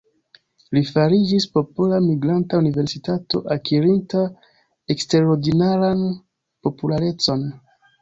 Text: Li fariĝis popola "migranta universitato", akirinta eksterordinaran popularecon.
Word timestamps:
Li 0.77 0.81
fariĝis 0.95 1.45
popola 1.57 1.99
"migranta 2.05 2.63
universitato", 2.63 3.43
akirinta 3.59 4.25
eksterordinaran 4.97 6.05
popularecon. 6.67 7.51